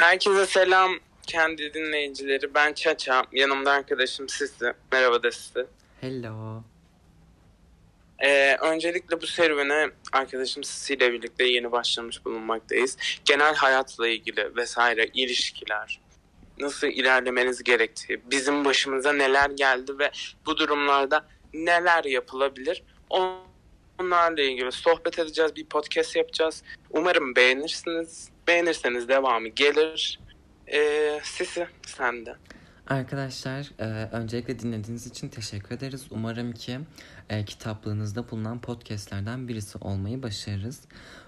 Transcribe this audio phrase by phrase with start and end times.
[0.00, 0.92] Herkese selam
[1.26, 2.54] kendi dinleyicileri.
[2.54, 3.24] Ben Çaça.
[3.32, 4.72] Yanımda arkadaşım Sisi.
[4.92, 5.66] Merhaba de Sisi.
[6.00, 6.62] Hello.
[8.18, 12.96] Ee, öncelikle bu serüvene arkadaşım Sisi ile birlikte yeni başlamış bulunmaktayız.
[13.24, 16.00] Genel hayatla ilgili vesaire ilişkiler,
[16.58, 20.10] nasıl ilerlemeniz gerektiği, bizim başımıza neler geldi ve
[20.46, 26.62] bu durumlarda neler yapılabilir onlarla ilgili sohbet edeceğiz, bir podcast yapacağız.
[26.90, 28.35] Umarım beğenirsiniz.
[28.48, 30.20] Beğenirseniz devamı gelir.
[30.72, 32.36] Ee, Sisi sen de.
[32.86, 36.06] Arkadaşlar e, öncelikle dinlediğiniz için teşekkür ederiz.
[36.10, 36.78] Umarım ki
[37.30, 40.80] e, kitaplığınızda bulunan podcastlerden birisi olmayı başarırız.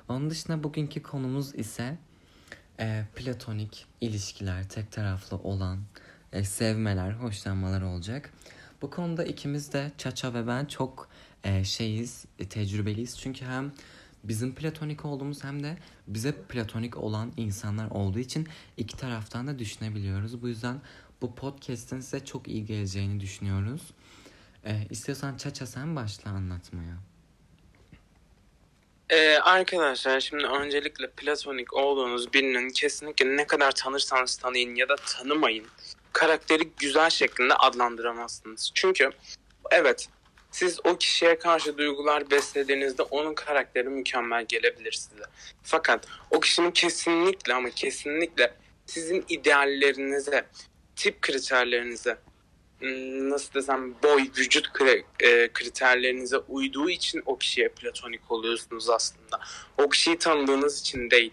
[0.08, 1.98] Onun dışında bugünkü konumuz ise
[2.80, 5.78] e, platonik ilişkiler, tek taraflı olan
[6.32, 8.32] e, sevmeler, hoşlanmalar olacak.
[8.82, 11.08] Bu konuda ikimiz de Çaça ve ben çok
[11.44, 13.18] e, şeyiz, e, tecrübeliyiz.
[13.18, 13.72] Çünkü hem
[14.24, 20.42] bizim platonik olduğumuz hem de bize platonik olan insanlar olduğu için iki taraftan da düşünebiliyoruz.
[20.42, 20.80] Bu yüzden
[21.22, 23.82] bu podcast'in size çok iyi geleceğini düşünüyoruz.
[24.64, 26.96] Ee, istiyorsan Çaça sen başla anlatmaya.
[29.10, 35.66] Ee, arkadaşlar şimdi öncelikle platonik olduğunuz birinin kesinlikle ne kadar tanırsanız tanıyın ya da tanımayın
[36.12, 38.70] karakteri güzel şeklinde adlandıramazsınız.
[38.74, 39.10] Çünkü
[39.70, 40.08] evet
[40.58, 45.24] siz o kişiye karşı duygular beslediğinizde onun karakteri mükemmel gelebilir size.
[45.62, 48.54] Fakat o kişinin kesinlikle ama kesinlikle
[48.86, 50.46] sizin ideallerinize,
[50.96, 52.18] tip kriterlerinize,
[52.78, 54.70] hmm, nasıl desem boy, vücut
[55.20, 59.40] e, kriterlerinize uyduğu için o kişiye platonik oluyorsunuz aslında.
[59.78, 61.32] O kişiyi tanıdığınız için değil.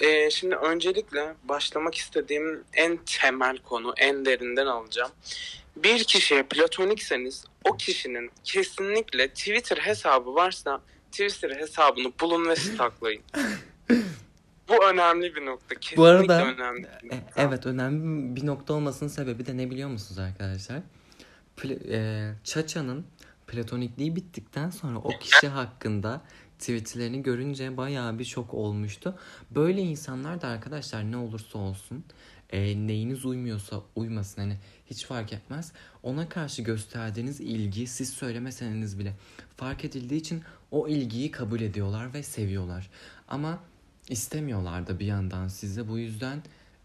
[0.00, 5.10] Ee, şimdi öncelikle başlamak istediğim en temel konu, en derinden alacağım.
[5.84, 10.80] Bir kişiye platonikseniz o kişinin kesinlikle Twitter hesabı varsa
[11.12, 13.22] Twitter hesabını bulun ve staklayın.
[14.68, 15.74] Bu önemli bir nokta.
[15.74, 17.42] Kesinlikle Bu arada önemli bir e, nokta.
[17.42, 20.80] evet önemli bir nokta olmasının sebebi de ne biliyor musunuz arkadaşlar?
[21.56, 23.06] Pl- e, Çaça'nın
[23.46, 26.22] platonikliği bittikten sonra o kişi hakkında
[26.58, 29.18] tweetlerini görünce bayağı bir şok olmuştu.
[29.50, 32.04] Böyle insanlar da arkadaşlar ne olursa olsun
[32.50, 34.56] e, neyiniz uymuyorsa uymasın hani
[34.90, 35.72] hiç fark etmez.
[36.02, 39.12] Ona karşı gösterdiğiniz ilgi siz söylemeseniz bile
[39.56, 42.90] fark edildiği için o ilgiyi kabul ediyorlar ve seviyorlar.
[43.28, 43.60] Ama
[44.08, 46.42] istemiyorlar da bir yandan size bu yüzden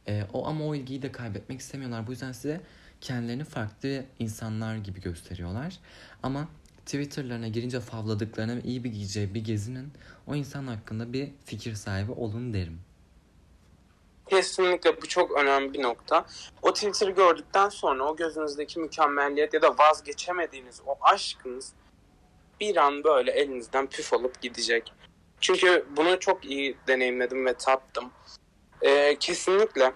[0.07, 2.07] e, o ama o ilgiyi de kaybetmek istemiyorlar.
[2.07, 2.61] Bu yüzden size
[3.01, 5.79] kendilerini farklı insanlar gibi gösteriyorlar.
[6.23, 6.47] Ama
[6.85, 9.91] Twitter'larına girince favladıklarına iyi bir gece bir gezinin
[10.27, 12.79] o insan hakkında bir fikir sahibi olun derim.
[14.27, 16.25] Kesinlikle bu çok önemli bir nokta.
[16.61, 21.73] O Twitter'ı gördükten sonra o gözünüzdeki mükemmelliyet ya da vazgeçemediğiniz o aşkınız
[22.59, 24.93] bir an böyle elinizden püf olup gidecek.
[25.41, 28.11] Çünkü bunu çok iyi deneyimledim ve tattım.
[28.81, 29.93] Ee, kesinlikle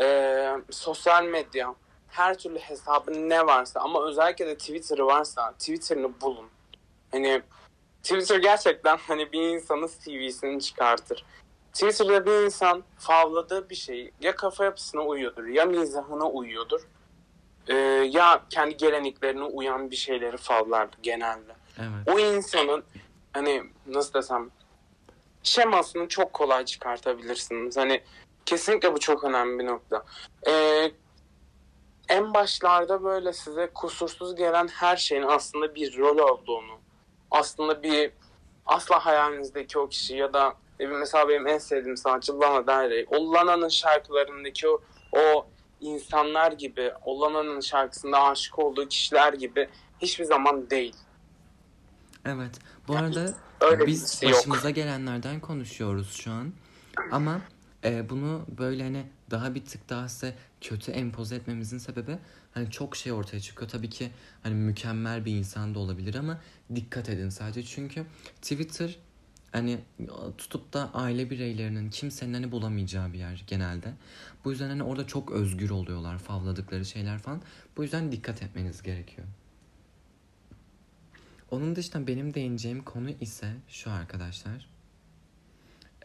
[0.00, 1.74] e, sosyal medya,
[2.08, 6.48] her türlü hesabı ne varsa ama özellikle de Twitter'ı varsa Twitter'ını bulun.
[7.10, 7.42] Hani
[8.02, 11.24] Twitter gerçekten hani bir insanın CV'sini çıkartır.
[11.72, 16.80] Twitter'da bir insan favladığı bir şey ya kafa yapısına uyuyordur ya mizahına uyuyordur
[17.68, 17.74] e,
[18.10, 21.52] ya kendi geleneklerine uyan bir şeyleri favlardı genelde.
[21.78, 22.08] Evet.
[22.14, 22.84] O insanın
[23.32, 24.50] hani nasıl desem
[25.42, 27.76] şemasını çok kolay çıkartabilirsiniz.
[27.76, 28.02] Hani
[28.46, 30.04] kesinlikle bu çok önemli bir nokta.
[30.46, 30.92] Ee,
[32.08, 36.80] en başlarda böyle size kusursuz gelen her şeyin aslında bir rol olduğunu,
[37.30, 38.12] aslında bir
[38.66, 40.54] asla hayalinizdeki o kişi ya da
[40.90, 43.06] mesela benim en sevdiğim sanatçı Lana Del Rey.
[43.08, 44.80] O Lana'nın şarkılarındaki o,
[45.12, 45.46] o
[45.80, 49.68] insanlar gibi, o Lana'nın şarkısında aşık olduğu kişiler gibi
[50.02, 50.96] hiçbir zaman değil.
[52.24, 52.58] Evet.
[52.88, 54.76] Bu arada Öyle biz şey başımıza yok.
[54.76, 56.52] gelenlerden konuşuyoruz şu an.
[57.10, 57.40] Ama
[57.84, 62.18] e, bunu böyle hani daha bir tık daha size kötü empoze etmemizin sebebi
[62.54, 63.70] hani çok şey ortaya çıkıyor.
[63.70, 64.10] Tabii ki
[64.42, 66.40] hani mükemmel bir insan da olabilir ama
[66.74, 67.62] dikkat edin sadece.
[67.62, 68.04] Çünkü
[68.42, 68.98] Twitter
[69.52, 69.78] hani
[70.38, 73.94] tutup da aile bireylerinin kimsenin hani bulamayacağı bir yer genelde.
[74.44, 77.42] Bu yüzden hani orada çok özgür oluyorlar favladıkları şeyler falan.
[77.76, 79.26] Bu yüzden dikkat etmeniz gerekiyor.
[81.50, 84.68] Onun dışında benim değineceğim konu ise şu arkadaşlar.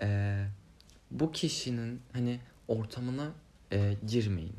[0.01, 0.47] Ee,
[1.11, 3.31] bu kişinin hani ortamına
[3.71, 4.55] e, girmeyin.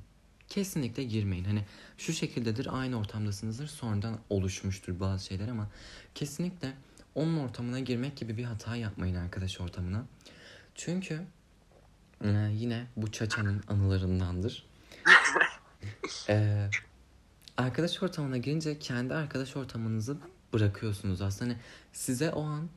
[0.49, 1.45] Kesinlikle girmeyin.
[1.45, 1.65] Hani
[1.99, 5.71] şu şekildedir aynı ortamdasınızdır sonradan oluşmuştur bazı şeyler ama
[6.15, 6.73] kesinlikle
[7.15, 10.05] onun ortamına girmek gibi bir hata yapmayın arkadaş ortamına.
[10.75, 11.23] Çünkü
[12.25, 14.67] e, yine bu çaçanın anılarındandır.
[16.29, 16.71] ee,
[17.57, 20.17] arkadaş ortamına girince kendi arkadaş ortamınızı
[20.53, 21.51] bırakıyorsunuz aslında.
[21.51, 21.61] Hani
[21.93, 22.69] size o an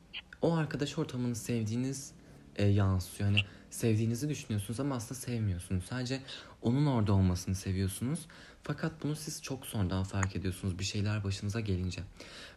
[0.42, 2.12] o arkadaş ortamını sevdiğiniz
[2.56, 3.30] e, yansıyor.
[3.30, 5.84] Hani sevdiğinizi düşünüyorsunuz ama aslında sevmiyorsunuz.
[5.84, 6.20] Sadece
[6.62, 8.26] onun orada olmasını seviyorsunuz.
[8.62, 12.02] Fakat bunu siz çok sonradan fark ediyorsunuz bir şeyler başınıza gelince.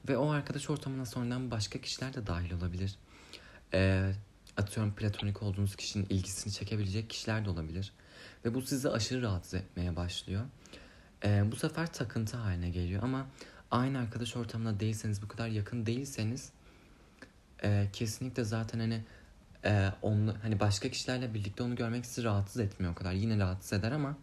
[0.09, 2.95] Ve o arkadaş ortamına sonradan başka kişiler de dahil olabilir.
[3.73, 4.11] E,
[4.57, 7.93] atıyorum platonik olduğunuz kişinin ilgisini çekebilecek kişiler de olabilir.
[8.45, 10.45] Ve bu sizi aşırı rahatsız etmeye başlıyor.
[11.23, 13.27] E, bu sefer takıntı haline geliyor ama
[13.71, 16.49] aynı arkadaş ortamında değilseniz bu kadar yakın değilseniz
[17.63, 19.03] e, kesinlikle zaten hani
[19.65, 23.11] e, onu hani başka kişilerle birlikte onu görmek sizi rahatsız etmiyor o kadar.
[23.11, 24.17] Yine rahatsız eder ama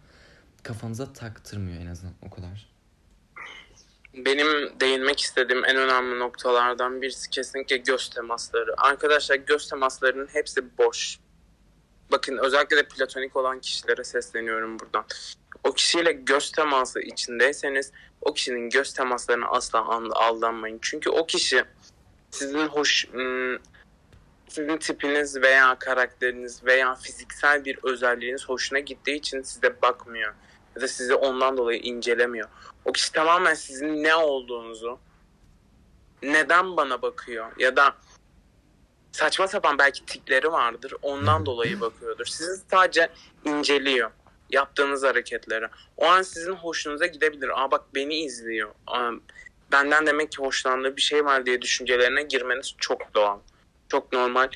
[0.62, 2.72] kafanıza taktırmıyor en azından o kadar.
[4.14, 8.74] Benim değinmek istediğim en önemli noktalardan birisi kesinlikle göz temasları.
[8.78, 11.18] Arkadaşlar göz temaslarının hepsi boş.
[12.12, 15.04] Bakın özellikle de platonik olan kişilere sesleniyorum buradan.
[15.64, 20.78] O kişiyle göz teması içindeyseniz o kişinin göz temaslarına asla aldanmayın.
[20.82, 21.64] Çünkü o kişi
[22.30, 23.06] sizin hoş
[24.48, 30.34] sizin tipiniz veya karakteriniz veya fiziksel bir özelliğiniz hoşuna gittiği için size bakmıyor
[30.76, 32.48] ya da sizi ondan dolayı incelemiyor.
[32.84, 34.98] O kişi tamamen sizin ne olduğunuzu
[36.22, 37.94] neden bana bakıyor ya da
[39.12, 42.26] saçma sapan belki tikleri vardır ondan dolayı bakıyordur.
[42.26, 43.08] Sizi sadece
[43.44, 44.10] inceliyor
[44.50, 45.66] yaptığınız hareketleri.
[45.96, 47.62] O an sizin hoşunuza gidebilir.
[47.62, 48.70] Aa bak beni izliyor.
[48.86, 49.10] Aa,
[49.72, 53.38] benden demek ki hoşlandığı bir şey var diye düşüncelerine girmeniz çok doğal.
[53.92, 54.48] Çok normal.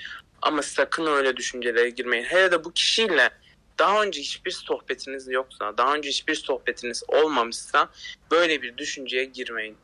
[0.43, 2.25] Ama sakın öyle düşüncelere girmeyin.
[2.25, 3.31] Hele de bu kişiyle
[3.79, 7.91] daha önce hiçbir sohbetiniz yoksa, daha önce hiçbir sohbetiniz olmamışsa
[8.31, 9.77] böyle bir düşünceye girmeyin.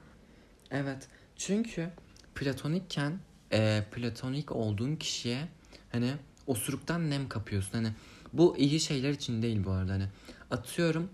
[0.71, 1.09] Evet.
[1.37, 1.89] Çünkü
[2.35, 3.19] platonikken
[3.53, 5.49] e, platonik olduğun kişiye
[5.93, 6.13] hani
[6.47, 7.73] osuruktan nem kapıyorsun.
[7.73, 7.93] Hani
[8.33, 9.93] bu iyi şeyler için değil bu arada.
[9.93, 10.07] Hani
[10.51, 11.11] atıyorum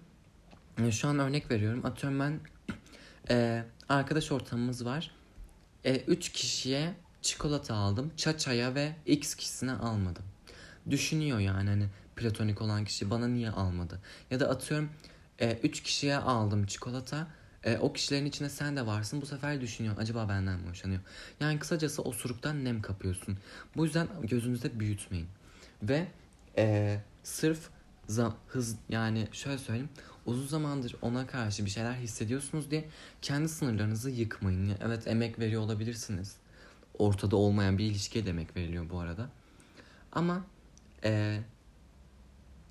[0.90, 1.86] şu an örnek veriyorum.
[1.86, 2.40] Atıyorum ben
[3.30, 5.10] e, arkadaş ortamımız var.
[5.84, 8.12] E, üç kişiye çikolata aldım.
[8.16, 10.24] Çaçaya ve X kişisine almadım.
[10.90, 11.86] Düşünüyor yani hani
[12.16, 14.00] platonik olan kişi bana niye almadı?
[14.30, 14.90] Ya da atıyorum
[15.40, 17.26] 3 e, üç kişiye aldım çikolata.
[17.64, 19.22] E, o kişilerin içinde sen de varsın.
[19.22, 19.94] Bu sefer düşünüyor.
[19.98, 21.00] Acaba benden mi hoşlanıyor?
[21.40, 23.38] Yani kısacası osuruktan nem kapıyorsun.
[23.76, 25.28] Bu yüzden gözünüzde büyütmeyin.
[25.82, 26.06] Ve
[26.56, 27.70] e, sırf
[28.08, 29.88] zam, hız yani şöyle söyleyeyim.
[30.26, 32.88] Uzun zamandır ona karşı bir şeyler hissediyorsunuz diye
[33.22, 34.76] kendi sınırlarınızı yıkmayın.
[34.80, 36.36] Evet emek veriyor olabilirsiniz.
[36.98, 39.28] Ortada olmayan bir ilişkiye de emek veriliyor bu arada.
[40.12, 40.44] Ama
[41.04, 41.40] e,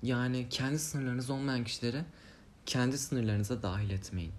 [0.02, 2.02] yani kendi sınırlarınız olmayan kişileri
[2.66, 4.32] kendi sınırlarınıza dahil etmeyin.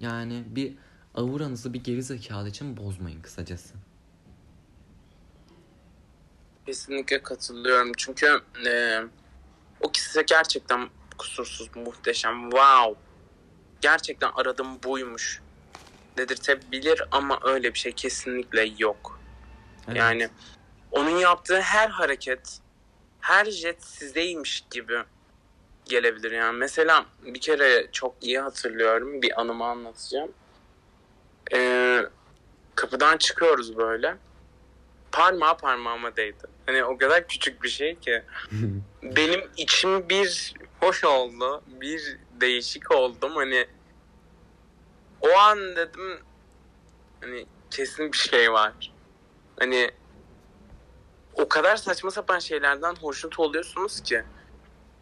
[0.00, 0.74] Yani bir
[1.14, 3.74] auranızı bir geri zekalı için bozmayın kısacası.
[6.66, 7.92] Kesinlikle katılıyorum.
[7.96, 9.00] Çünkü e,
[9.80, 10.88] o kişi gerçekten
[11.18, 13.00] kusursuz, muhteşem, wow.
[13.80, 15.42] Gerçekten aradım buymuş
[16.16, 19.13] dedirtebilir ama öyle bir şey kesinlikle yok.
[19.88, 19.96] Evet.
[19.96, 20.28] Yani
[20.90, 22.58] onun yaptığı her hareket
[23.20, 24.98] her jet sizeymiş gibi
[25.84, 26.58] gelebilir yani.
[26.58, 29.22] Mesela bir kere çok iyi hatırlıyorum.
[29.22, 30.32] Bir anımı anlatacağım.
[31.54, 32.00] Ee,
[32.74, 34.16] kapıdan çıkıyoruz böyle.
[35.12, 36.46] Parmağı parmağıma değdi.
[36.66, 38.22] Hani o kadar küçük bir şey ki.
[39.02, 41.62] benim içim bir hoş oldu.
[41.66, 43.32] Bir değişik oldum.
[43.36, 43.66] Hani
[45.20, 46.18] o an dedim
[47.20, 48.93] hani kesin bir şey var.
[49.58, 49.90] Hani
[51.34, 54.24] o kadar saçma sapan şeylerden hoşnut oluyorsunuz ki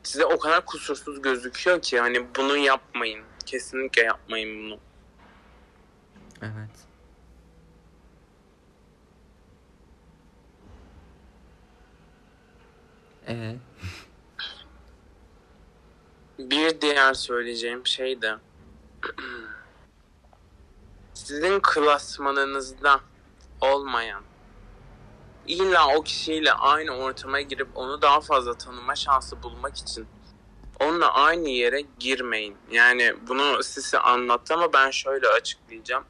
[0.02, 3.24] size o kadar kusursuz gözüküyor ki hani bunu yapmayın.
[3.46, 4.78] Kesinlikle yapmayın bunu.
[6.42, 6.70] Evet.
[13.28, 13.56] Ee?
[16.38, 18.34] Bir diğer söyleyeceğim şey de
[21.14, 23.00] sizin klasmanınızda
[23.60, 24.22] olmayan
[25.46, 30.06] illa o kişiyle aynı ortama girip onu daha fazla tanıma şansı bulmak için
[30.80, 32.56] onunla aynı yere girmeyin.
[32.70, 36.04] Yani bunu size anlattı ama ben şöyle açıklayacağım.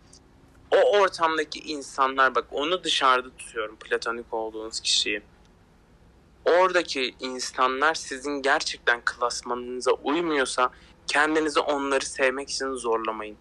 [0.71, 5.23] O ortamdaki insanlar bak onu dışarıda tutuyorum platonik olduğunuz kişiyi.
[6.45, 10.71] Oradaki insanlar sizin gerçekten klasmanınıza uymuyorsa
[11.07, 13.37] kendinizi onları sevmek için zorlamayın.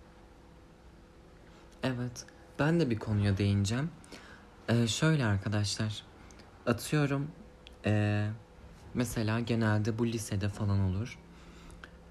[1.84, 2.26] Evet.
[2.60, 3.92] Ben de bir konuya değineceğim.
[4.72, 6.04] Ee, şöyle arkadaşlar.
[6.66, 7.32] Atıyorum
[7.86, 8.30] ee,
[8.94, 11.20] mesela genelde bu lisede falan olur.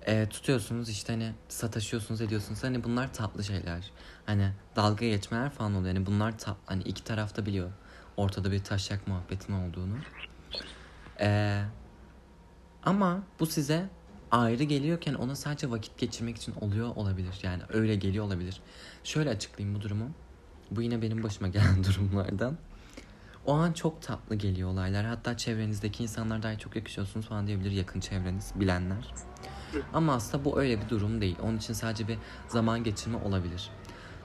[0.07, 2.65] E, tutuyorsunuz işte hani sataşıyorsunuz ediyorsunuz.
[2.65, 3.91] Hani bunlar tatlı şeyler.
[4.27, 5.95] Hani dalga geçmeler falan oluyor.
[5.95, 6.63] Hani bunlar tatlı.
[6.67, 7.71] Hani iki tarafta biliyor.
[8.17, 9.97] Ortada bir taşak muhabbetin olduğunu.
[11.21, 11.61] E,
[12.83, 13.89] ama bu size
[14.31, 17.39] ayrı geliyorken ona sadece vakit geçirmek için oluyor olabilir.
[17.43, 18.61] Yani öyle geliyor olabilir.
[19.05, 20.11] Şöyle açıklayayım bu durumu.
[20.71, 22.57] Bu yine benim başıma gelen durumlardan.
[23.47, 25.05] O an çok tatlı geliyor olaylar.
[25.07, 29.15] Hatta çevrenizdeki insanlar dahi çok yakışıyorsunuz falan diyebilir yakın çevreniz, bilenler.
[29.93, 31.37] Ama aslında bu öyle bir durum değil.
[31.43, 33.71] Onun için sadece bir zaman geçirme olabilir.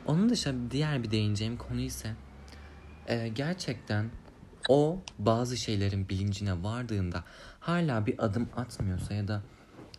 [0.06, 2.14] Onun dışında diğer bir değineceğim konu ise
[3.08, 4.10] e, gerçekten
[4.70, 7.24] o bazı şeylerin bilincine vardığında
[7.60, 9.42] hala bir adım atmıyorsa ya da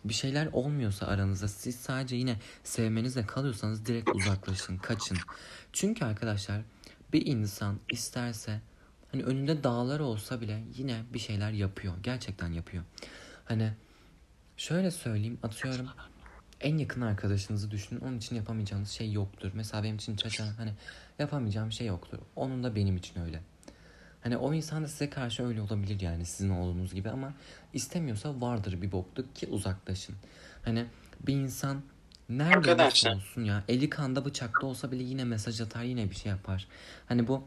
[0.09, 5.17] bir şeyler olmuyorsa aranızda siz sadece yine sevmenizle kalıyorsanız direkt uzaklaşın, kaçın.
[5.73, 6.61] Çünkü arkadaşlar
[7.13, 8.61] bir insan isterse
[9.11, 11.93] hani önünde dağlar olsa bile yine bir şeyler yapıyor.
[12.03, 12.83] Gerçekten yapıyor.
[13.45, 13.73] Hani
[14.57, 15.87] şöyle söyleyeyim atıyorum
[16.61, 17.99] en yakın arkadaşınızı düşünün.
[17.99, 19.51] Onun için yapamayacağınız şey yoktur.
[19.53, 20.73] Mesela benim için Çaça hani
[21.19, 22.19] yapamayacağım şey yoktur.
[22.35, 23.41] Onun da benim için öyle.
[24.27, 27.33] Hani o insan da size karşı öyle olabilir yani sizin olduğunuz gibi ama
[27.73, 30.15] istemiyorsa vardır bir bokluk ki uzaklaşın.
[30.65, 30.85] Hani
[31.19, 31.81] bir insan
[32.29, 33.15] nerede Arkadaşlar.
[33.15, 36.67] olsun ya eli kanda bıçakta olsa bile yine mesaj atar yine bir şey yapar.
[37.07, 37.43] Hani bu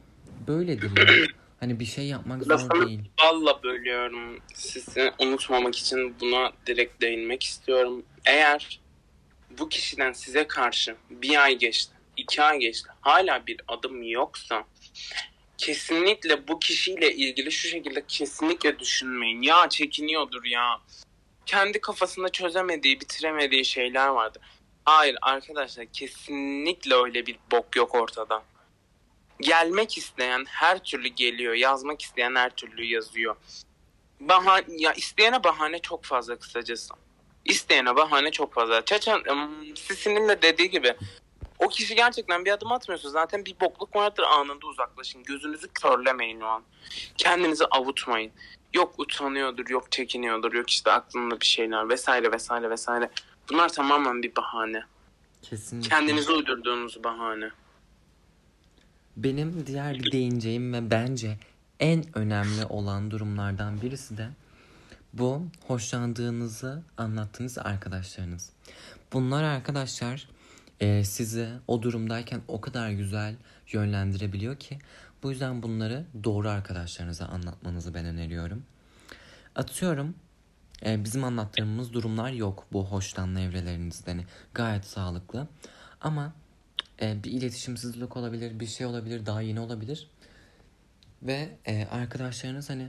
[0.47, 1.27] böyledir ya.
[1.61, 3.01] Hani bir şey yapmak zor Lafını değil.
[3.23, 4.39] balla bölüyorum.
[4.55, 8.03] Sizi unutmamak için buna direkt değinmek istiyorum.
[8.25, 8.81] Eğer
[9.59, 14.65] bu kişiden size karşı bir ay geçti, iki ay geçti, hala bir adım yoksa
[15.61, 19.43] kesinlikle bu kişiyle ilgili şu şekilde kesinlikle düşünmeyin.
[19.43, 20.81] Ya çekiniyordur ya.
[21.47, 24.40] Kendi kafasında çözemediği, bitiremediği şeyler vardı.
[24.85, 28.43] Hayır arkadaşlar kesinlikle öyle bir bok yok ortada.
[29.40, 33.37] Gelmek isteyen her türlü geliyor, yazmak isteyen her türlü yazıyor.
[34.21, 36.95] Bahane, ya isteyene bahane çok fazla kısacası.
[37.45, 38.83] İsteyene bahane çok fazla.
[39.31, 40.95] Im, Sisi'nin de dediği gibi
[41.61, 45.23] o kişi gerçekten bir adım atmıyorsa zaten bir bokluk vardır anında uzaklaşın.
[45.23, 46.62] Gözünüzü körlemeyin o an.
[47.17, 48.33] Kendinizi avutmayın.
[48.75, 53.11] Yok utanıyordur, yok çekiniyordur, yok işte aklında bir şeyler vesaire vesaire vesaire.
[53.50, 54.83] Bunlar tamamen bir bahane.
[55.43, 55.88] Kesinlikle.
[55.88, 57.50] Kendinize uydurduğunuz bahane.
[59.17, 61.38] Benim diğer bir değineceğim ve bence
[61.81, 64.29] en önemli olan durumlardan birisi de
[65.12, 68.52] bu hoşlandığınızı anlattığınız arkadaşlarınız.
[69.12, 70.29] Bunlar arkadaşlar
[70.81, 73.35] e, sizi o durumdayken o kadar güzel
[73.73, 74.79] yönlendirebiliyor ki
[75.23, 78.65] bu yüzden bunları doğru arkadaşlarınıza anlatmanızı ben öneriyorum.
[79.55, 80.15] Atıyorum
[80.87, 84.11] e, bizim anlattığımız durumlar yok bu hoşlanma evrelerinizde.
[84.11, 85.49] Hani gayet sağlıklı.
[86.01, 86.33] Ama
[87.03, 90.11] e, bir iletişimsizlik olabilir, bir şey olabilir, daha yeni olabilir.
[91.23, 92.89] Ve e, arkadaşlarınız hani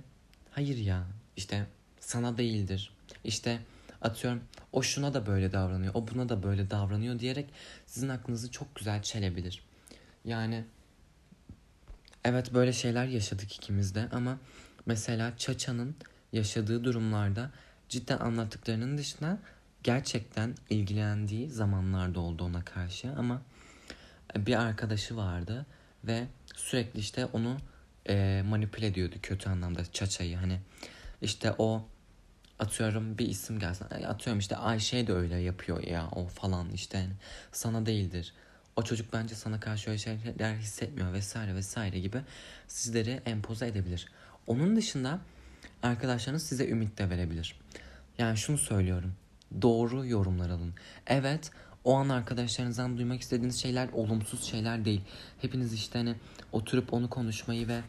[0.51, 1.07] hayır ya
[1.38, 1.65] işte
[2.00, 2.93] sana değildir.
[3.24, 3.60] İşte
[4.01, 7.50] atıyorum o şuna da böyle davranıyor, o buna da böyle davranıyor diyerek
[7.86, 9.63] sizin aklınızı çok güzel çelebilir.
[10.25, 10.65] Yani
[12.24, 14.38] evet böyle şeyler yaşadık ikimiz de ama
[14.86, 15.96] mesela Çaça'nın
[16.34, 17.51] yaşadığı durumlarda
[17.89, 19.38] cidden anlattıklarının dışında
[19.84, 23.41] gerçekten ilgilendiği zamanlarda oldu ona karşı ama
[24.38, 25.65] bir arkadaşı vardı
[26.03, 27.58] ve sürekli işte onu
[28.10, 30.60] e, manipüle ediyordu kötü anlamda Çaça'yı hani
[31.22, 31.88] işte o
[32.61, 37.13] atıyorum bir isim gelsin atıyorum işte Ayşe de öyle yapıyor ya o falan işte hani
[37.51, 38.33] sana değildir
[38.75, 42.21] o çocuk bence sana karşı öyle şeyler hissetmiyor vesaire vesaire gibi
[42.67, 44.07] sizleri empoze edebilir.
[44.47, 45.19] Onun dışında
[45.83, 47.55] arkadaşlarınız size ümit de verebilir.
[48.17, 49.13] Yani şunu söylüyorum.
[49.61, 50.73] Doğru yorumlar alın.
[51.07, 51.51] Evet
[51.83, 55.01] o an arkadaşlarınızdan duymak istediğiniz şeyler olumsuz şeyler değil.
[55.41, 56.15] Hepiniz işte hani
[56.51, 57.81] oturup onu konuşmayı ve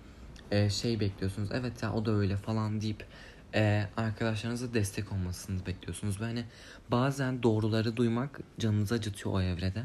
[0.51, 1.49] e, şey bekliyorsunuz.
[1.53, 3.07] Evet ya o da öyle falan deyip
[3.55, 6.21] e, arkadaşlarınıza destek olmasını bekliyorsunuz.
[6.21, 6.45] Ve hani
[6.89, 9.83] bazen doğruları duymak canınızı acıtıyor o evrede.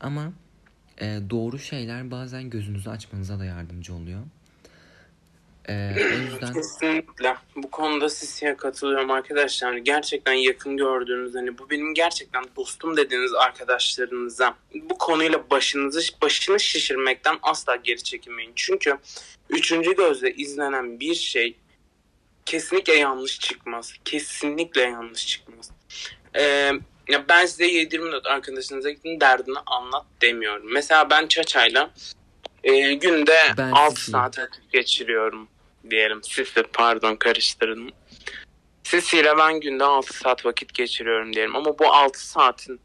[0.00, 0.32] Ama
[1.00, 4.20] e, doğru şeyler bazen gözünüzü açmanıza da yardımcı oluyor.
[5.68, 7.36] E, o yüzden Kesinlikle.
[7.56, 9.76] Bu konuda Sisi'ye katılıyorum arkadaşlar.
[9.76, 17.38] Gerçekten yakın gördüğünüz hani bu benim gerçekten dostum dediğiniz arkadaşlarınıza bu konuyla başınızı başını şişirmekten
[17.42, 18.52] asla geri çekinmeyin.
[18.56, 18.98] Çünkü
[19.50, 21.56] üçüncü gözle izlenen bir şey
[22.48, 23.94] kesinlikle yanlış çıkmaz.
[24.04, 25.70] Kesinlikle yanlış çıkmaz.
[26.34, 26.72] Ee,
[27.08, 30.72] ya ben size 7-24 arkadaşınıza gidin derdini anlat demiyorum.
[30.72, 31.90] Mesela ben Çaça'yla
[32.64, 34.12] e, günde Ben 6 Sisi'yim.
[34.12, 35.48] saat vakit geçiriyorum
[35.90, 36.22] diyelim.
[36.22, 37.90] Sisi pardon karıştırdım.
[38.82, 41.56] Sisi ile ben günde 6 saat vakit geçiriyorum diyelim.
[41.56, 42.80] Ama bu 6 saatin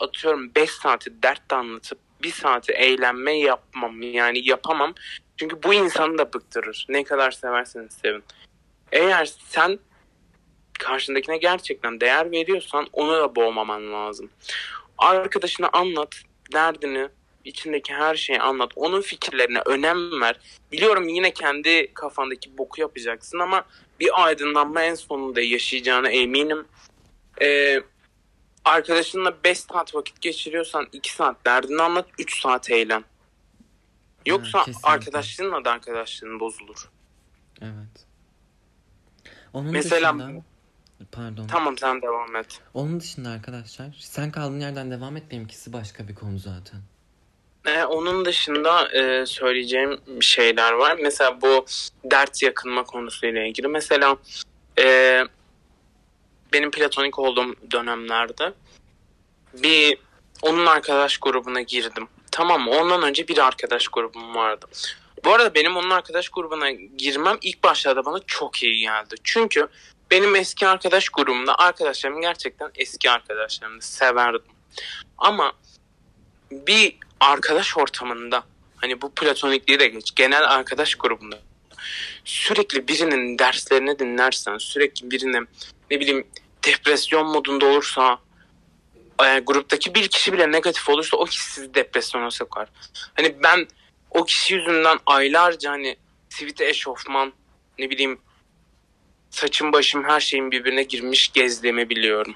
[0.00, 4.02] atıyorum 5 saati dert anlatıp 1 saati eğlenme yapmam.
[4.02, 4.94] Yani yapamam.
[5.36, 6.86] Çünkü bu insanı da bıktırır.
[6.88, 8.24] Ne kadar severseniz sevin.
[8.92, 9.78] Eğer sen
[10.78, 14.30] karşındakine gerçekten değer veriyorsan onu da boğmaman lazım.
[14.98, 16.14] Arkadaşına anlat,
[16.52, 17.08] derdini,
[17.44, 18.70] içindeki her şeyi anlat.
[18.76, 20.40] Onun fikirlerine önem ver.
[20.72, 23.64] Biliyorum yine kendi kafandaki boku yapacaksın ama
[24.00, 26.66] bir aydınlanma en sonunda yaşayacağına eminim.
[27.42, 27.80] Ee,
[28.64, 33.04] arkadaşınla 5 saat vakit geçiriyorsan 2 saat derdini anlat, 3 saat eğlen.
[34.26, 34.88] Yoksa kesinlikle.
[34.90, 36.90] arkadaşlığınla da arkadaşlığın bozulur.
[37.62, 38.05] Evet.
[39.56, 40.42] Onun Mesela- dışında
[41.12, 41.46] pardon.
[41.46, 42.60] Tamam sen devam et.
[42.74, 46.80] Onun dışında arkadaşlar sen kaldığın yerden devam et benimkisi başka bir konu zaten.
[47.66, 50.96] Ee, onun dışında e, söyleyeceğim şeyler var.
[51.02, 51.66] Mesela bu
[52.04, 53.68] dert yakınma konusuyla ilgili.
[53.68, 54.16] Mesela
[54.78, 55.24] e,
[56.52, 58.52] benim platonik olduğum dönemlerde
[59.54, 59.98] bir
[60.42, 62.08] onun arkadaş grubuna girdim.
[62.30, 62.70] Tamam mı?
[62.70, 64.66] Ondan önce bir arkadaş grubum vardı.
[65.24, 69.14] Bu arada benim onun arkadaş grubuna girmem ilk başlarda bana çok iyi geldi.
[69.24, 69.68] Çünkü
[70.10, 73.84] benim eski arkadaş grubumda arkadaşlarım gerçekten eski arkadaşlarımdı.
[73.84, 74.52] Severdim.
[75.18, 75.52] Ama
[76.50, 78.44] bir arkadaş ortamında
[78.76, 81.38] hani bu platonikliği de geç genel arkadaş grubunda
[82.24, 85.48] sürekli birinin derslerini dinlersen sürekli birinin
[85.90, 86.26] ne bileyim
[86.66, 88.18] depresyon modunda olursa
[89.24, 92.68] e, gruptaki bir kişi bile negatif olursa o kişi sizi depresyona sokar.
[93.14, 93.66] Hani ben
[94.16, 95.96] o kişi yüzünden aylarca hani
[96.28, 97.32] sivit eşofman
[97.78, 98.18] ne bileyim
[99.30, 102.34] saçım başım her şeyim birbirine girmiş gezdiğimi biliyorum.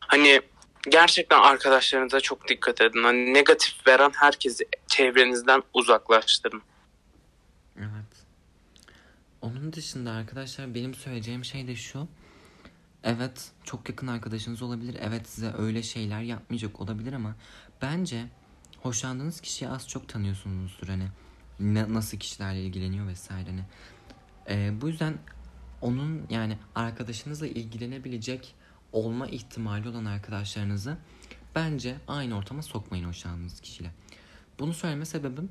[0.00, 0.40] Hani
[0.88, 3.02] gerçekten arkadaşlarınıza çok dikkat edin.
[3.02, 6.62] Hani negatif veren herkesi çevrenizden uzaklaştırın.
[7.78, 8.26] Evet.
[9.42, 12.08] Onun dışında arkadaşlar benim söyleyeceğim şey de şu.
[13.04, 14.96] Evet çok yakın arkadaşınız olabilir.
[15.00, 17.34] Evet size öyle şeyler yapmayacak olabilir ama
[17.82, 18.24] bence
[18.86, 21.08] hoşlandığınız kişiyi az çok tanıyorsunuzdur hani.
[21.60, 23.50] Ne, nasıl kişilerle ilgileniyor vesaire.
[23.50, 23.64] Hani.
[24.48, 25.18] Ee, bu yüzden
[25.80, 28.54] onun yani arkadaşınızla ilgilenebilecek
[28.92, 30.98] olma ihtimali olan arkadaşlarınızı
[31.54, 33.90] bence aynı ortama sokmayın hoşlandığınız kişiyle.
[34.58, 35.50] Bunu söyleme sebebim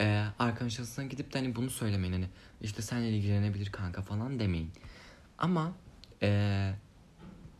[0.00, 2.28] e, arkadaşınızına gidip de hani bunu söylemeyin hani
[2.62, 4.72] işte seninle ilgilenebilir kanka falan demeyin.
[5.38, 5.72] Ama
[6.22, 6.72] e,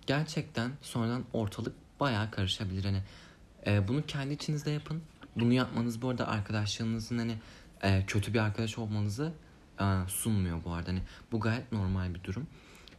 [0.06, 3.02] gerçekten sonradan ortalık bayağı karışabilir hani
[3.66, 5.02] e, bunu kendi içinizde yapın.
[5.36, 7.34] Bunu yapmanız bu arada arkadaşlarınızın hani
[7.82, 9.32] e, kötü bir arkadaş olmanızı
[9.80, 10.88] e, sunmuyor bu arada.
[10.88, 11.02] Hani
[11.32, 12.46] bu gayet normal bir durum.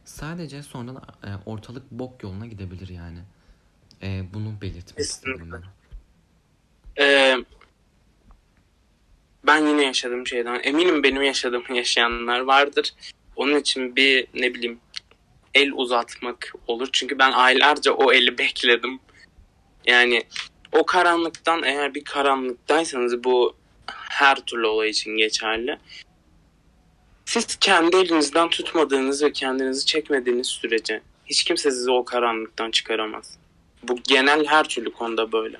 [0.04, 3.18] Sadece sonradan e, ortalık bok yoluna gidebilir yani.
[4.02, 5.62] E, bunu belirtmek istedim ben.
[6.98, 7.36] Ee,
[9.46, 12.94] ben yine yaşadığım şeyden eminim benim yaşadığımı yaşayanlar vardır.
[13.36, 14.80] Onun için bir ne bileyim
[15.54, 16.88] el uzatmak olur.
[16.92, 19.00] Çünkü ben aylarca o eli bekledim.
[19.86, 20.22] Yani
[20.72, 23.56] o karanlıktan eğer bir karanlıktaysanız bu
[23.86, 25.78] her türlü olay için geçerli.
[27.24, 33.38] Siz kendi elinizden tutmadığınız ve kendinizi çekmediğiniz sürece hiç kimse sizi o karanlıktan çıkaramaz.
[33.82, 35.56] Bu genel her türlü konuda böyle.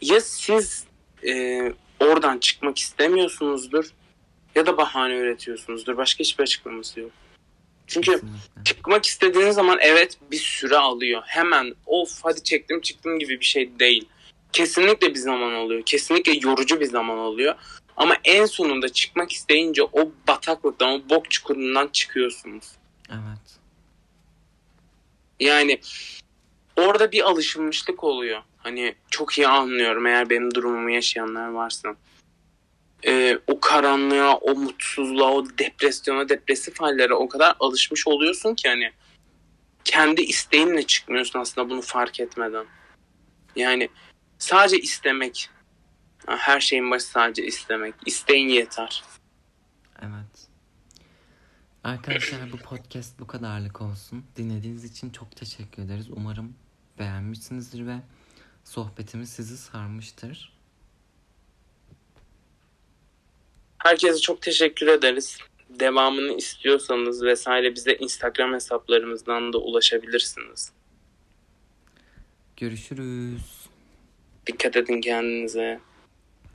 [0.00, 0.84] Ya siz
[1.26, 1.62] e,
[2.00, 3.84] oradan çıkmak istemiyorsunuzdur
[4.54, 5.96] ya da bahane üretiyorsunuzdur.
[5.96, 7.10] Başka hiçbir açıklaması yok.
[7.92, 8.64] Çünkü Kesinlikle.
[8.64, 11.22] çıkmak istediğiniz zaman evet bir süre alıyor.
[11.26, 14.08] Hemen of hadi çektim çıktım gibi bir şey değil.
[14.52, 15.82] Kesinlikle bir zaman oluyor.
[15.82, 17.54] Kesinlikle yorucu bir zaman oluyor.
[17.96, 22.64] Ama en sonunda çıkmak isteyince o bataklıktan, o bok çukurundan çıkıyorsunuz.
[23.10, 23.58] Evet.
[25.40, 25.80] Yani
[26.76, 28.42] orada bir alışılmışlık oluyor.
[28.58, 31.96] Hani çok iyi anlıyorum eğer benim durumumu yaşayanlar varsa.
[33.06, 38.92] Ee, o karanlığa, o mutsuzluğa, o depresyona, depresif hallere o kadar alışmış oluyorsun ki hani
[39.84, 42.66] kendi isteğinle çıkmıyorsun aslında bunu fark etmeden.
[43.56, 43.88] Yani
[44.38, 45.50] sadece istemek.
[46.26, 47.94] Her şeyin başı sadece istemek.
[48.06, 49.02] İsteğin yeter.
[50.02, 50.48] Evet.
[51.84, 54.24] Arkadaşlar bu podcast bu kadarlık olsun.
[54.36, 56.06] Dinlediğiniz için çok teşekkür ederiz.
[56.10, 56.54] Umarım
[56.98, 57.96] beğenmişsinizdir ve
[58.64, 60.52] sohbetimiz sizi sarmıştır.
[63.82, 65.38] Herkese çok teşekkür ederiz.
[65.68, 70.72] Devamını istiyorsanız vesaire bize Instagram hesaplarımızdan da ulaşabilirsiniz.
[72.56, 73.42] Görüşürüz.
[74.46, 75.80] Dikkat edin kendinize.